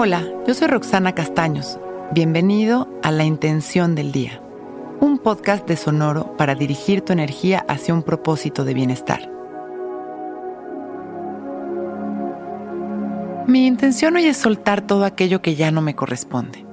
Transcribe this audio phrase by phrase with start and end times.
[0.00, 1.76] Hola, yo soy Roxana Castaños.
[2.12, 4.40] Bienvenido a La Intención del Día,
[5.00, 9.28] un podcast de Sonoro para dirigir tu energía hacia un propósito de bienestar.
[13.48, 16.64] Mi intención hoy es soltar todo aquello que ya no me corresponde.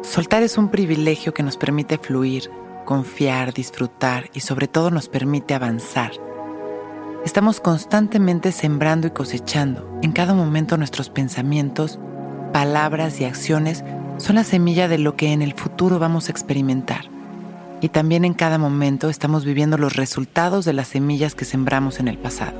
[0.00, 2.50] Soltar es un privilegio que nos permite fluir,
[2.86, 6.12] confiar, disfrutar y sobre todo nos permite avanzar.
[7.26, 12.00] Estamos constantemente sembrando y cosechando en cada momento nuestros pensamientos,
[12.52, 13.84] palabras y acciones
[14.18, 17.04] son la semilla de lo que en el futuro vamos a experimentar.
[17.80, 22.08] Y también en cada momento estamos viviendo los resultados de las semillas que sembramos en
[22.08, 22.58] el pasado.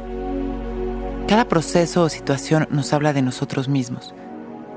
[1.26, 4.14] Cada proceso o situación nos habla de nosotros mismos,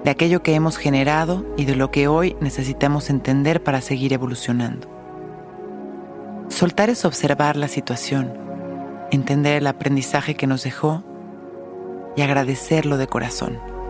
[0.04, 4.90] de aquello que hemos generado y de lo que hoy necesitamos entender para seguir evolucionando.
[6.50, 8.34] Soltar es observar la situación,
[9.12, 11.04] entender el aprendizaje que nos dejó
[12.18, 13.81] y agradecerlo de corazón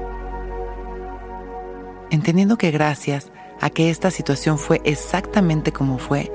[2.12, 6.32] entendiendo que gracias a que esta situación fue exactamente como fue,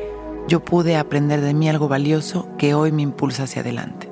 [0.49, 4.11] yo pude aprender de mí algo valioso que hoy me impulsa hacia adelante.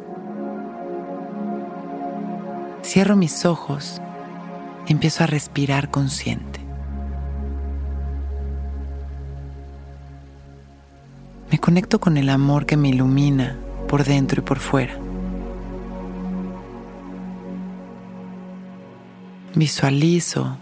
[2.85, 4.01] Cierro mis ojos
[4.87, 6.61] empiezo a respirar consciente.
[11.51, 13.57] Me conecto con el amor que me ilumina
[13.89, 14.98] por dentro y por fuera.
[19.55, 20.59] Visualizo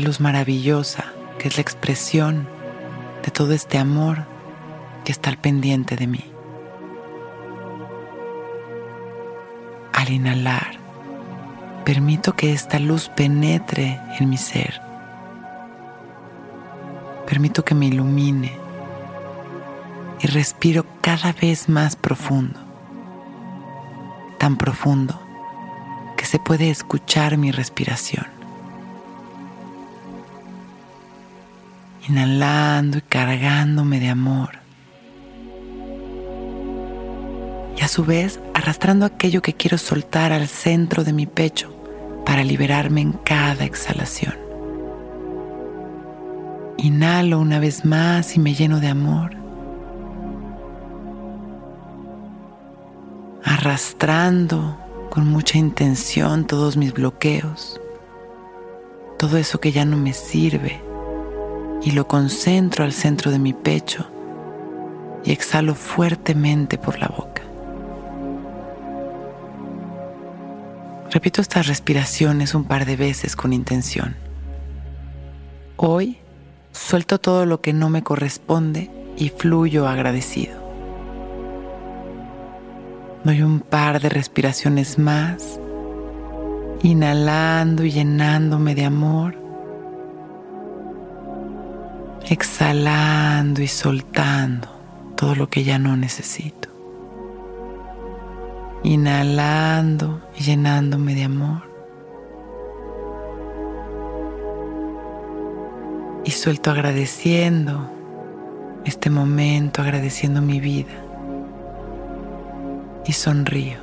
[0.00, 1.04] luz maravillosa
[1.38, 2.48] que es la expresión
[3.24, 4.24] de todo este amor
[5.04, 6.24] que está al pendiente de mí.
[9.92, 10.72] Al inhalar,
[11.84, 14.80] permito que esta luz penetre en mi ser.
[17.26, 18.52] Permito que me ilumine
[20.20, 22.58] y respiro cada vez más profundo,
[24.38, 25.20] tan profundo
[26.16, 28.33] que se puede escuchar mi respiración.
[32.08, 34.50] Inhalando y cargándome de amor.
[37.76, 41.74] Y a su vez arrastrando aquello que quiero soltar al centro de mi pecho
[42.24, 44.34] para liberarme en cada exhalación.
[46.78, 49.36] Inhalo una vez más y me lleno de amor.
[53.44, 54.78] Arrastrando
[55.10, 57.80] con mucha intención todos mis bloqueos,
[59.18, 60.82] todo eso que ya no me sirve
[61.84, 64.06] y lo concentro al centro de mi pecho
[65.22, 67.42] y exhalo fuertemente por la boca.
[71.10, 74.16] Repito estas respiraciones un par de veces con intención.
[75.76, 76.18] Hoy
[76.72, 80.64] suelto todo lo que no me corresponde y fluyo agradecido.
[83.24, 85.60] Doy un par de respiraciones más,
[86.82, 89.43] inhalando y llenándome de amor
[92.26, 94.68] exhalando y soltando
[95.16, 96.68] todo lo que ya no necesito.
[98.82, 101.62] Inhalando y llenándome de amor.
[106.24, 107.90] Y suelto agradeciendo
[108.84, 110.92] este momento, agradeciendo mi vida.
[113.06, 113.78] Y sonrío.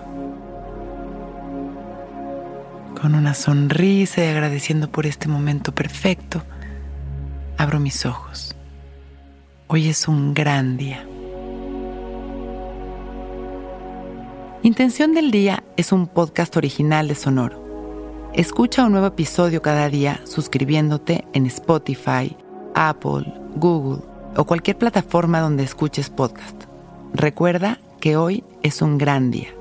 [3.00, 6.44] Con una sonrisa y agradeciendo por este momento perfecto
[7.62, 8.56] abro mis ojos.
[9.68, 11.06] Hoy es un gran día.
[14.64, 18.32] Intención del Día es un podcast original de Sonoro.
[18.34, 22.36] Escucha un nuevo episodio cada día suscribiéndote en Spotify,
[22.74, 24.02] Apple, Google
[24.36, 26.64] o cualquier plataforma donde escuches podcast.
[27.14, 29.61] Recuerda que hoy es un gran día.